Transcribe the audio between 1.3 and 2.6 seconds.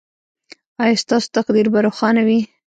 تقدیر به روښانه وي؟